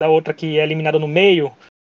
[0.00, 1.52] da outra que é eliminada no meio,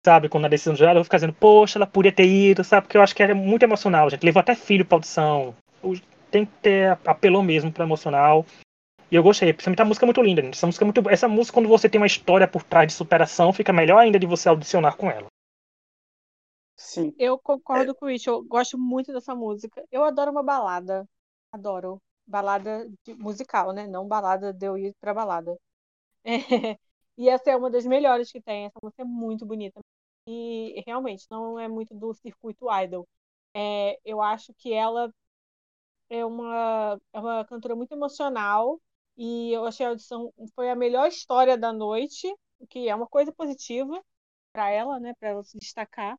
[0.04, 0.28] sabe?
[0.28, 2.82] Quando a decisão geral, eu vou ficar dizendo, poxa, ela podia ter ido, sabe?
[2.82, 4.24] Porque eu acho que é muito emocional, gente.
[4.24, 5.54] Levou até filho pra audição.
[6.30, 8.44] Tem que ter apelou mesmo pra emocional.
[9.10, 10.54] E eu gostei, principalmente a música é muito linda, gente.
[10.54, 11.08] Essa música é muito.
[11.08, 14.26] Essa música, quando você tem uma história por trás de superação, fica melhor ainda de
[14.26, 15.26] você audicionar com ela.
[16.76, 17.14] Sim.
[17.18, 19.82] Eu concordo com isso, eu gosto muito dessa música.
[19.90, 21.08] Eu adoro uma balada.
[21.50, 22.00] Adoro.
[22.26, 22.86] Balada
[23.18, 23.86] musical, né?
[23.86, 25.56] Não balada de eu ir pra balada.
[26.24, 26.28] É.
[27.20, 28.66] E essa é uma das melhores que tem.
[28.66, 29.80] Essa música é muito bonita.
[30.24, 33.08] E realmente não é muito do circuito idol.
[33.52, 35.12] É, eu acho que ela
[36.08, 38.80] é uma, é uma cantora muito emocional
[39.18, 42.28] e eu achei a audição foi a melhor história da noite,
[42.60, 44.02] o que é uma coisa positiva
[44.52, 46.18] para ela, né, para ela se destacar.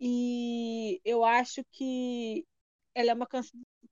[0.00, 2.46] E eu acho que
[2.94, 3.28] ela é uma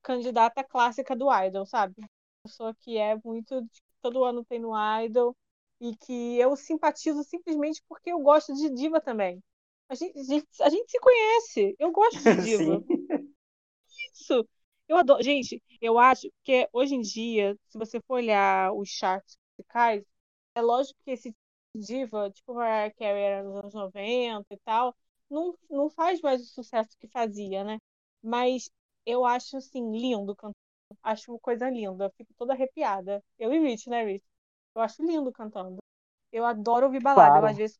[0.03, 1.95] candidata clássica do Idol, sabe?
[1.99, 2.09] Uma
[2.45, 3.63] pessoa que é muito
[4.03, 4.73] todo ano tem no
[5.05, 5.37] Idol
[5.81, 9.43] e que eu simpatizo simplesmente porque eu gosto de diva também.
[9.89, 11.77] A gente, a gente, a gente se conhece.
[11.79, 12.85] Eu gosto de diva.
[14.13, 14.49] Isso.
[14.91, 15.23] Eu adoro.
[15.23, 20.05] Gente, eu acho que hoje em dia, se você for olhar os charts musicais,
[20.53, 21.33] é lógico que esse
[21.77, 24.93] diva, tipo Mariah Carey era nos anos 90 e tal,
[25.31, 27.79] não, não faz mais o sucesso que fazia, né?
[28.21, 28.69] Mas
[29.07, 30.57] eu acho, assim, lindo cantar.
[31.05, 32.11] Acho uma coisa linda.
[32.17, 33.23] Fico toda arrepiada.
[33.39, 34.25] Eu e Rich, né, Rich?
[34.75, 35.79] Eu acho lindo cantando.
[36.33, 37.31] Eu adoro ouvir balada.
[37.31, 37.47] Claro.
[37.47, 37.79] Eu, às vezes,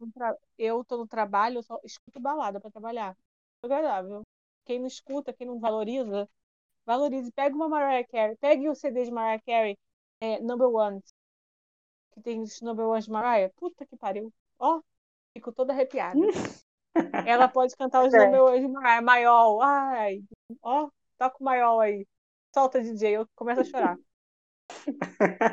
[0.57, 3.17] eu tô no trabalho, eu só escuto balada para trabalhar.
[3.65, 4.23] É agradável.
[4.65, 6.29] Quem não escuta, quem não valoriza,
[6.87, 7.31] valorize.
[7.33, 8.37] Pega uma Mariah Carey.
[8.37, 9.79] Pegue o CD de Mariah Carey,
[10.21, 11.01] é, Number One.
[12.13, 13.53] Que tem os Number One de Mariah.
[13.57, 14.33] Puta que pariu.
[14.59, 14.81] Ó,
[15.33, 16.19] fico toda arrepiada.
[17.27, 18.27] Ela pode cantar os é.
[18.27, 19.03] Number One de Mariah.
[19.03, 19.61] Maior.
[19.63, 20.23] Ai,
[20.63, 20.89] ó,
[21.19, 22.07] toca o maior aí.
[22.55, 23.17] Solta, DJ.
[23.17, 23.97] Eu começo a chorar.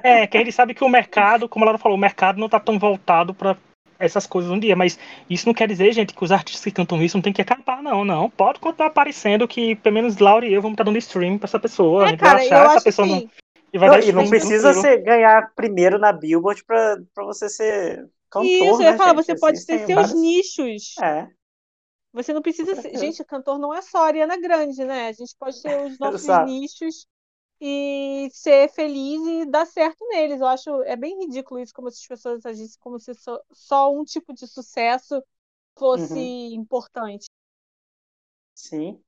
[0.04, 2.60] É, que a gente sabe que o mercado, como ela falou, o mercado não tá
[2.60, 3.58] tão voltado para
[4.00, 7.02] essas coisas um dia, mas isso não quer dizer, gente, que os artistas que cantam
[7.02, 8.30] isso não tem que acabar, não, não.
[8.30, 11.60] Pode continuar aparecendo que pelo menos Laura e eu vamos estar dando stream pra essa
[11.60, 12.04] pessoa.
[12.04, 13.30] É, a gente cara, vai achar essa pessoa não.
[13.74, 18.08] E, vai não, e não precisa ser, ganhar primeiro na Billboard pra, pra você ser
[18.30, 20.14] cantor, Isso, eu ia falar, você pode ter seus vários...
[20.14, 20.96] nichos.
[21.02, 21.28] É.
[22.14, 22.98] Você não precisa ser...
[22.98, 25.10] Gente, cantor não é só a Ariana Grande, né?
[25.10, 27.06] A gente pode ter os nossos nichos
[27.60, 30.40] e ser feliz e dar certo neles.
[30.40, 33.94] Eu acho é bem ridículo isso, como se as pessoas agissem como se só, só
[33.94, 35.22] um tipo de sucesso
[35.78, 36.54] fosse uhum.
[36.54, 37.26] importante.
[38.56, 39.00] Sim.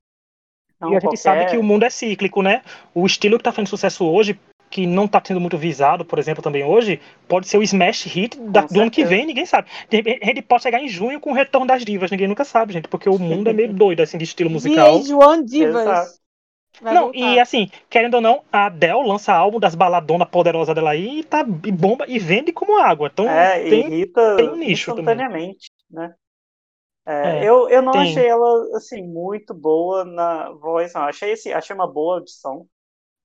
[0.79, 2.61] Não, e a gente sabe que o mundo é cíclico, né?
[2.93, 6.41] O estilo que está fazendo sucesso hoje, que não está sendo muito visado, por exemplo,
[6.41, 9.67] também hoje, pode ser o smash hit da, do ano que vem, ninguém sabe.
[10.21, 12.87] A gente pode chegar em junho com o retorno das divas, ninguém nunca sabe, gente,
[12.87, 15.03] porque o mundo é meio doido, assim, de estilo musical.
[15.03, 15.81] João Divas.
[15.81, 16.19] Exato.
[16.81, 17.19] Vai não, voltar.
[17.19, 21.23] e assim, querendo ou não, a Adele lança álbum das baladonas poderosas dela aí e
[21.23, 23.09] tá e bomba e vende como água.
[23.11, 26.09] Então é, tem, irrita tem um nicho instantaneamente, também.
[26.09, 26.15] né?
[27.05, 28.01] É, é, eu, eu não tem.
[28.01, 31.01] achei ela assim muito boa na voz, não.
[31.03, 32.67] Achei assim, achei uma boa audição.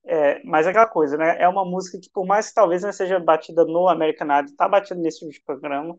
[0.07, 1.37] É, mas é aquela coisa, né?
[1.39, 4.67] É uma música que, por mais que talvez não seja batida no American Idol, tá
[4.67, 5.97] batida nesse tipo de programa.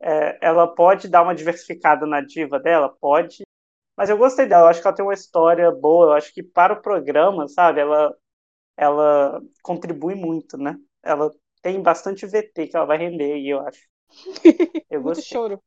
[0.00, 2.88] É, ela pode dar uma diversificada na diva dela?
[3.00, 3.44] Pode.
[3.96, 6.42] Mas eu gostei dela, eu acho que ela tem uma história boa, eu acho que
[6.42, 8.14] para o programa, sabe, ela,
[8.76, 10.76] ela contribui muito, né?
[11.02, 11.30] Ela
[11.62, 13.80] tem bastante VT que ela vai render aí, eu acho.
[14.88, 15.60] Eu muito choro.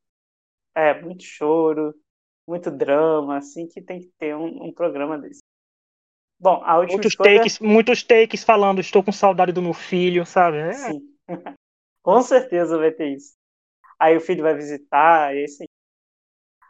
[0.74, 1.94] É, muito choro,
[2.48, 5.42] muito drama, assim que tem que ter um, um programa desse.
[6.40, 7.38] Bom, a última muitos escolha...
[7.38, 10.58] takes, muitos takes falando, estou com saudade do meu filho, sabe?
[10.58, 10.74] É.
[10.74, 11.02] Sim.
[12.02, 13.34] com certeza vai ter isso.
[14.00, 15.66] Aí o filho vai visitar, e assim.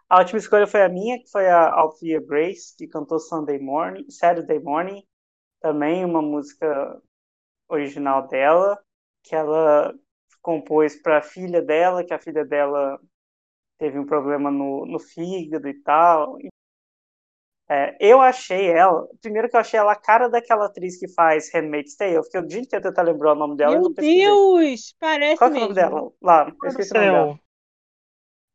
[0.10, 4.10] A última escolha foi a minha, que foi a Althea Grace, que cantou Sunday Morning,
[4.10, 5.04] Saturday Morning,
[5.62, 7.00] também uma música
[7.68, 8.80] original dela,
[9.22, 9.94] que ela
[10.42, 13.00] compôs para a filha dela, que a filha dela
[13.78, 16.40] teve um problema no, no fígado e tal.
[17.70, 21.54] É, eu achei ela, primeiro que eu achei ela a cara daquela atriz que faz
[21.54, 23.80] Handmaid's Tale, eu fiquei o dia inteiro tentando lembrar o nome dela.
[23.80, 26.12] Meu Deus, parece Qual é o nome dela?
[26.20, 27.40] Lá, eu esqueci o nome dela.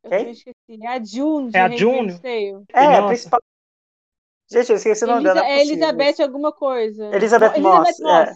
[0.03, 2.19] Eu É a June é a June?
[2.73, 3.39] É, a principal.
[4.51, 5.47] Gente, eu esqueci o nome Elisa, dela.
[5.47, 7.15] É Elizabeth alguma coisa.
[7.15, 7.89] Elizabeth, Moss.
[7.89, 8.29] Elizabeth Moss.
[8.29, 8.35] É.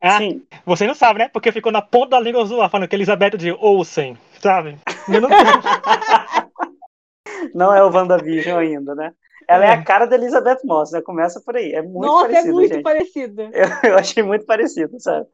[0.00, 0.46] Ah, Sim.
[0.66, 1.28] Você não sabe, né?
[1.28, 4.78] Porque ficou na ponta da língua zoar, falando que Elizabeth de Olsen, sabe?
[5.08, 5.30] Eu não...
[7.54, 9.14] não é o WandaVision ainda, né?
[9.48, 9.68] Ela é.
[9.68, 9.72] é.
[9.72, 11.00] a cara da Elizabeth Moss, né?
[11.00, 11.72] Começa por aí.
[11.72, 12.82] É muito Nossa, parecida, é muito gente.
[12.82, 13.50] parecida.
[13.52, 15.26] Eu, eu, achei muito parecido, sabe?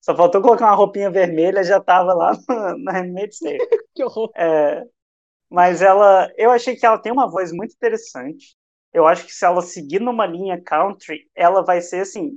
[0.00, 2.36] Só faltou colocar uma roupinha vermelha, já tava lá
[2.78, 3.58] na Handmaid's Tale.
[3.94, 4.30] que horror.
[4.36, 4.84] É,
[5.52, 8.56] mas ela, eu achei que ela tem uma voz muito interessante.
[8.90, 12.32] Eu acho que se ela seguir numa linha country, ela vai ser, assim,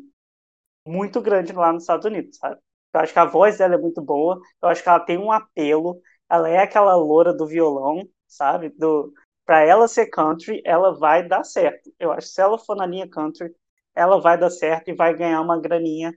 [0.85, 2.59] muito grande lá nos Estados Unidos, sabe?
[2.93, 5.31] Eu acho que a voz dela é muito boa, eu acho que ela tem um
[5.31, 8.69] apelo, ela é aquela loura do violão, sabe?
[8.69, 9.13] Do,
[9.45, 11.89] para ela ser country, ela vai dar certo.
[11.97, 13.49] Eu acho que se ela for na linha country,
[13.95, 16.13] ela vai dar certo e vai ganhar uma graninha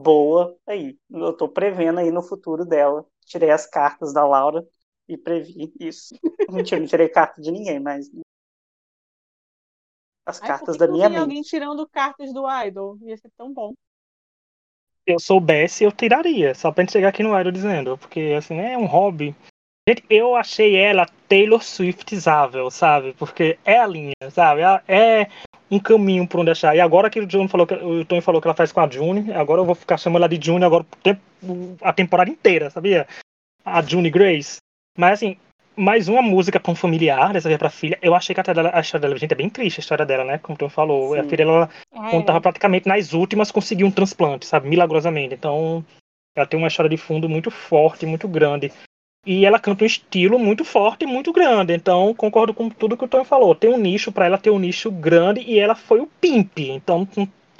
[0.00, 0.98] boa aí.
[1.10, 3.04] Eu tô prevendo aí no futuro dela.
[3.26, 4.66] Tirei as cartas da Laura
[5.08, 6.14] e previ isso.
[6.50, 8.10] Mentira, não tirei carta de ninguém, mas
[10.26, 11.20] as Ai, cartas da minha mente.
[11.20, 12.98] alguém tirando cartas do Idol?
[13.00, 13.72] Ia ser tão bom.
[15.04, 16.54] Se eu soubesse, eu tiraria.
[16.54, 17.96] Só pra gente chegar aqui no Idol dizendo.
[17.96, 19.34] Porque, assim, é um hobby.
[19.88, 23.14] Gente, eu achei ela Taylor Swiftizável, sabe?
[23.14, 24.60] Porque é a linha, sabe?
[24.86, 25.30] É
[25.70, 26.76] um caminho por onde achar.
[26.76, 28.90] E agora que o John falou que o Tony falou que ela faz com a
[28.90, 30.84] June, agora eu vou ficar chamando ela de June agora
[31.80, 33.08] a temporada inteira, sabia?
[33.64, 34.58] A June Grace.
[34.98, 35.36] Mas assim,
[35.76, 37.96] mais uma música para um familiar, dessa vez pra filha.
[38.02, 40.24] Eu achei que a, dela, a história dela, gente, é bem triste a história dela,
[40.24, 40.38] né?
[40.38, 41.14] Como o Tony falou.
[41.14, 41.20] Sim.
[41.20, 42.10] A filha, ela, é.
[42.10, 44.68] quando tava praticamente nas últimas, conseguiu um transplante, sabe?
[44.68, 45.34] Milagrosamente.
[45.34, 45.84] Então,
[46.36, 48.72] ela tem uma história de fundo muito forte, muito grande.
[49.24, 51.72] E ela canta um estilo muito forte e muito grande.
[51.72, 53.54] Então, concordo com tudo que o Tony falou.
[53.54, 56.58] Tem um nicho para ela ter um nicho grande e ela foi o pimp.
[56.58, 57.06] Então,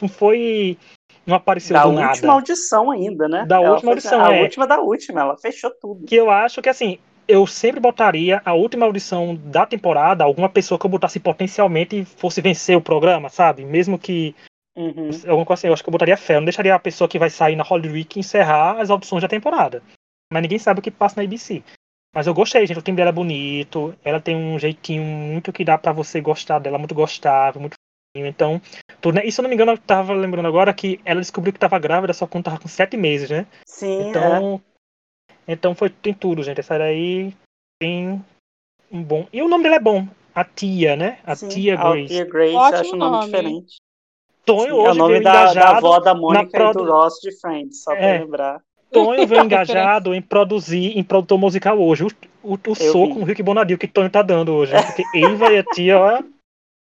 [0.03, 0.77] não foi.
[1.24, 2.07] Não apareceu da do nada.
[2.07, 3.44] Da última audição ainda, né?
[3.46, 4.42] Da ela última audição, A é.
[4.42, 6.07] última da última, ela fechou tudo.
[6.07, 6.98] Que eu acho que, assim,
[7.29, 12.05] eu sempre botaria a última audição da temporada, alguma pessoa que eu botasse potencialmente e
[12.05, 13.64] fosse vencer o programa, sabe?
[13.64, 14.35] Mesmo que.
[14.77, 15.11] Uhum.
[15.27, 16.37] Alguma coisa assim, eu acho que eu botaria fé.
[16.37, 19.29] Eu não deixaria a pessoa que vai sair na Holy Week encerrar as audições da
[19.29, 19.83] temporada
[20.33, 21.62] mas ninguém sabe o que passa na ABC.
[22.14, 22.79] Mas eu gostei, gente.
[22.79, 23.95] O time dela é bonito.
[24.05, 27.75] Ela tem um jeitinho muito que dá para você gostar dela, muito gostável, muito.
[28.14, 28.61] Então,
[29.01, 29.23] tudo, né?
[29.25, 31.79] E se eu não me engano, eu tava lembrando agora que ela descobriu que tava
[31.79, 33.47] grávida só quando tava com sete meses, né?
[33.67, 34.09] Sim.
[34.09, 34.67] Então, é.
[35.48, 36.61] Então foi, tem tudo, gente.
[36.61, 37.34] Essa daí
[37.80, 38.22] tem
[38.92, 39.26] um bom.
[39.32, 40.06] E o nome dela é bom.
[40.34, 41.18] A tia, né?
[41.24, 42.04] A Sim, tia Grace.
[42.04, 43.24] A tia Grace, Ótimo acho um nome, nome.
[43.26, 43.76] diferente.
[44.44, 47.14] Tonho Sim, hoje é o nome da, da avó da Mônica na e do Ross
[47.20, 48.18] de Friends, só pra É.
[48.20, 48.62] lembrar.
[48.90, 52.04] Tonho veio engajado em produzir, em produtor musical hoje.
[52.42, 53.20] O, o, o soco vi.
[53.20, 54.72] no Rick Bonadio que Tonho tá dando hoje.
[54.72, 54.80] né?
[54.82, 56.22] Porque Eva e a tia, ó,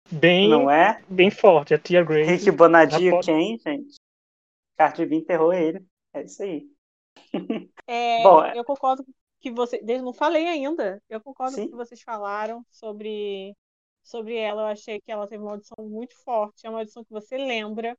[0.10, 1.00] bem, Não é?
[1.08, 1.74] bem forte.
[1.74, 2.32] A tia Grace.
[2.32, 3.96] Rick Bonadio, já pode- quem, gente?
[4.78, 5.84] Cardi B enterrou ele.
[6.16, 6.66] É isso aí.
[7.88, 9.06] É, Bom, é- eu concordo
[9.40, 9.82] que você.
[10.02, 11.02] Não falei ainda.
[11.10, 13.56] Eu concordo com o que vocês falaram sobre,
[14.04, 14.64] sobre ela.
[14.64, 16.66] Eu achei que ela teve uma audição muito forte.
[16.66, 17.98] É uma audição que você lembra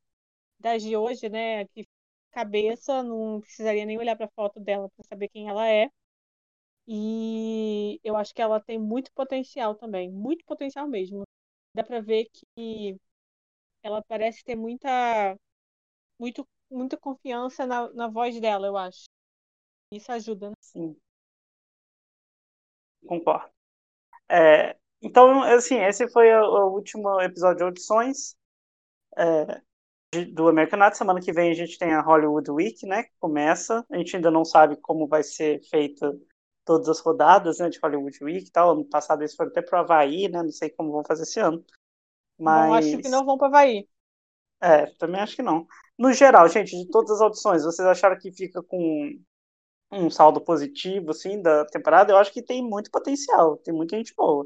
[0.59, 1.67] das de hoje, né?
[1.69, 1.87] Que
[2.33, 5.89] cabeça, não precisaria nem olhar para a foto dela para saber quem ela é.
[6.87, 11.25] E eu acho que ela tem muito potencial também, muito potencial mesmo.
[11.75, 12.97] Dá para ver que
[13.83, 15.37] ela parece ter muita,
[16.19, 19.05] muito, muita confiança na, na voz dela, eu acho.
[19.93, 20.57] Isso ajuda, né?
[20.61, 20.97] Sim.
[23.07, 23.49] Concordo.
[24.31, 28.37] É, então, assim, esse foi o, o último episódio de audições
[29.19, 29.61] é,
[30.15, 30.95] de- do American Idol.
[30.97, 33.05] Semana que vem a gente tem a Hollywood Week, né?
[33.05, 33.85] Que começa.
[33.91, 36.13] A gente ainda não sabe como vai ser feita
[36.65, 37.69] todas as rodadas, né?
[37.71, 38.73] De Hollywood Week e tal.
[38.73, 40.43] Ano passado eles foram até pro Havaí, né?
[40.43, 41.65] Não sei como vão fazer esse ano.
[42.39, 42.65] Mas...
[42.71, 43.89] Bom, acho que não vão para Havaí.
[44.61, 45.67] É, também acho que não.
[45.99, 49.17] No geral, gente, de todas as audições, vocês acharam que fica com
[49.93, 54.13] um saldo positivo, assim, da temporada, eu acho que tem muito potencial, tem muita gente
[54.17, 54.45] boa.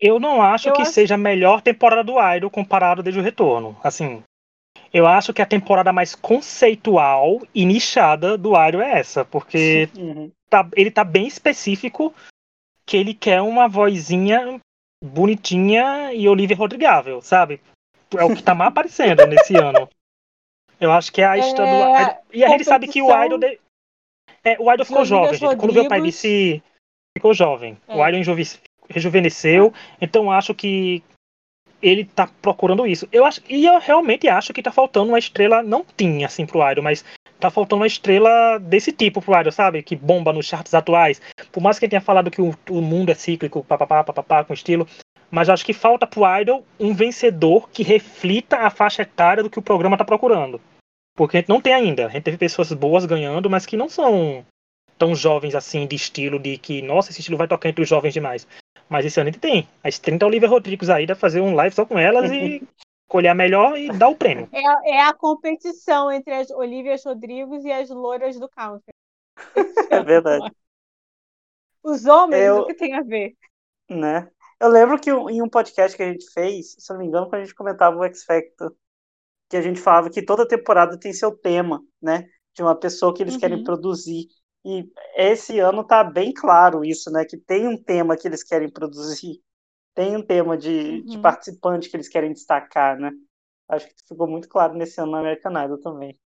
[0.00, 3.22] Eu não acho Eu que acho- seja a melhor temporada do Idol comparado desde o
[3.22, 3.76] retorno.
[3.82, 4.22] Assim,
[4.92, 10.30] eu acho que a temporada mais conceitual e nichada do Idol é essa, porque Uhum.
[10.50, 12.12] tá- ele tá bem específico
[12.84, 14.60] que ele quer uma vozinha
[15.02, 17.60] bonitinha e Olivia Rodrigável, sabe?
[18.16, 19.88] É o que tá mais aparecendo nesse ano.
[20.80, 22.16] Eu acho que é a história do É, Idol.
[22.32, 23.38] E a gente sabe que o Idol.
[23.38, 23.58] de-
[24.44, 25.56] É, o Idol ficou jovem, gente.
[25.56, 26.22] Quando veio pra Rodrigues.
[27.16, 27.78] Ficou jovem.
[27.88, 28.08] O É.
[28.08, 28.58] Idol enjove-
[28.90, 29.72] rejuvenesceu.
[30.00, 31.02] Então acho que
[31.82, 33.08] ele tá procurando isso.
[33.12, 36.68] Eu acho, e eu realmente acho que tá faltando uma estrela, não tinha assim pro
[36.70, 37.04] Idol, mas
[37.38, 39.82] tá faltando uma estrela desse tipo pro Idol, sabe?
[39.82, 41.20] Que bomba nos charts atuais.
[41.52, 44.54] Por mais que ele tenha falado que o, o mundo é cíclico, papapá, papapá, com
[44.54, 44.86] estilo.
[45.36, 49.58] Mas acho que falta pro Idol um vencedor que reflita a faixa etária do que
[49.58, 50.58] o programa tá procurando.
[51.14, 52.06] Porque a gente não tem ainda.
[52.06, 54.42] A gente teve pessoas boas ganhando, mas que não são
[54.96, 58.14] tão jovens assim, de estilo de que, nossa, esse estilo vai tocar entre os jovens
[58.14, 58.48] demais.
[58.88, 59.68] Mas esse ano a gente tem.
[59.84, 62.62] As 30 Olivia Rodrigues aí, dá pra fazer um live só com elas e
[63.06, 64.48] colher a melhor e dar o prêmio.
[64.50, 68.94] É, a- é a competição entre as Olivia Rodrigues e as louras do country.
[69.90, 70.50] É verdade.
[71.84, 73.34] Os homens, Eu- o que tem a ver?
[73.90, 74.28] né?
[74.60, 77.42] Eu lembro que em um podcast que a gente fez, se não me engano, quando
[77.42, 78.74] a gente comentava o X Factor,
[79.50, 82.28] que a gente falava que toda temporada tem seu tema, né?
[82.54, 83.38] De uma pessoa que eles Uhum.
[83.38, 84.28] querem produzir.
[84.64, 87.24] E esse ano tá bem claro isso, né?
[87.26, 89.42] Que tem um tema que eles querem produzir,
[89.94, 91.20] tem um tema de, de Uhum.
[91.20, 93.12] participante que eles querem destacar, né?
[93.68, 96.18] Acho que ficou muito claro nesse ano no American Idol também.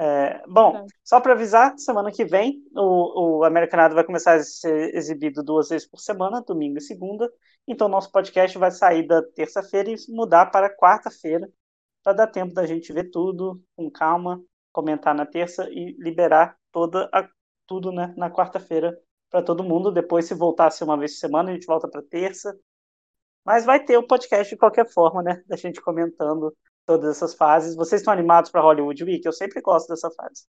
[0.00, 0.94] É, bom, Verdade.
[1.02, 5.42] só para avisar, semana que vem o, o American Idol vai começar a ser exibido
[5.42, 7.28] duas vezes por semana, domingo e segunda.
[7.66, 11.50] Então nosso podcast vai sair da terça-feira e mudar para quarta-feira,
[12.04, 14.40] para dar tempo da gente ver tudo com calma,
[14.72, 17.28] comentar na terça e liberar toda a,
[17.66, 18.96] tudo né, na quarta-feira
[19.28, 19.90] para todo mundo.
[19.90, 22.56] Depois, se voltar a uma vez por semana, a gente volta para terça.
[23.44, 25.42] Mas vai ter o podcast de qualquer forma, né?
[25.46, 26.54] Da gente comentando
[26.88, 27.76] todas essas fases.
[27.76, 29.24] Vocês estão animados para Hollywood Week?
[29.24, 30.44] Eu sempre gosto dessa fase.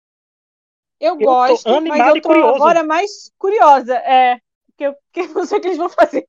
[0.99, 2.55] Eu, tô gosto, mas animado eu tô curioso.
[2.55, 3.95] agora mais curiosa.
[3.95, 6.27] É, porque eu, porque eu não sei o que eles vão fazer.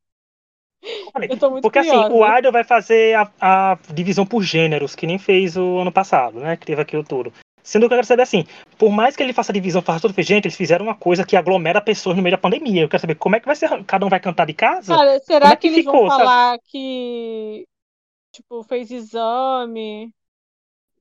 [1.29, 2.15] Eu tô muito Porque assim, curiosa.
[2.15, 6.39] o Idol vai fazer a, a divisão por gêneros, que nem fez o ano passado,
[6.39, 6.57] né?
[6.57, 7.33] Que teve aquilo tudo.
[7.61, 8.47] Sendo que eu quero saber assim,
[8.79, 11.35] por mais que ele faça a divisão, faça tudo, gente, eles fizeram uma coisa que
[11.35, 12.83] aglomera pessoas no meio da pandemia.
[12.83, 14.95] Eu quero saber como é que vai ser, cada um vai cantar de casa?
[14.95, 16.23] Cara, será é que, que eles ficou, vão sabe?
[16.23, 17.67] falar que
[18.37, 20.13] tipo fez exame?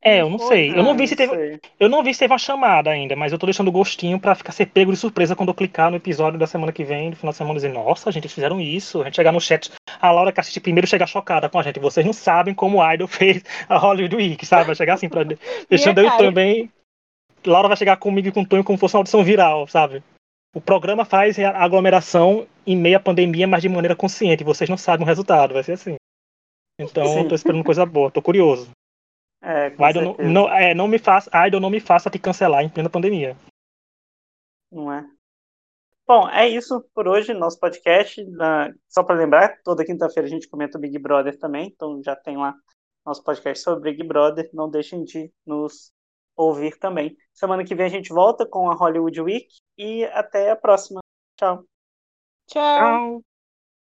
[0.02, 0.70] É, eu não sei.
[0.70, 1.60] Eu não vi se teve, sei.
[1.80, 4.36] eu não vi se teve uma chamada ainda, mas eu tô deixando o gostinho pra
[4.36, 7.16] ficar ser pego de surpresa quando eu clicar no episódio da semana que vem, no
[7.16, 9.02] final de semana, e dizer, nossa, gente, eles fizeram isso.
[9.02, 11.80] A gente chegar no chat, a Laura que assiste primeiro chegar chocada com a gente.
[11.80, 14.66] Vocês não sabem como o Idol fez a Hollywood Week, sabe?
[14.66, 15.24] Vai chegar assim, pra,
[15.68, 16.72] deixando eu também.
[17.44, 20.04] Laura vai chegar comigo e com o Tonho como se fosse uma audição viral, sabe?
[20.54, 24.44] O programa faz a aglomeração em meio à pandemia, mas de maneira consciente.
[24.44, 25.96] Vocês não sabem o resultado, vai ser assim.
[26.80, 27.28] Então, Sim.
[27.28, 28.70] tô esperando coisa boa, tô curioso.
[29.42, 32.64] É, com Idol não, não, é, não me faça, Idol não me faça te cancelar
[32.64, 33.38] em plena pandemia.
[34.72, 35.06] Não é?
[36.08, 38.24] Bom, é isso por hoje, nosso podcast.
[38.32, 42.16] Na- Só para lembrar, toda quinta-feira a gente comenta o Big Brother também, então já
[42.16, 42.54] tem lá
[43.06, 44.50] nosso podcast sobre Big Brother.
[44.54, 45.92] Não deixem de nos
[46.36, 47.16] ouvir também.
[47.34, 51.00] Semana que vem a gente volta com a Hollywood Week e até a próxima.
[51.40, 51.64] Tchau.
[52.48, 52.78] Tchau.
[52.78, 53.35] Tchau.